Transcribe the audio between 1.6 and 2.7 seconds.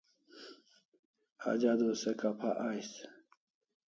adua se kapha